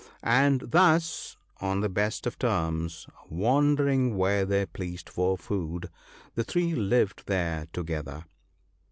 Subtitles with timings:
[0.23, 5.91] And thus, on the best of terms, wandering where they pleased for food,
[6.33, 8.25] the three lived there together.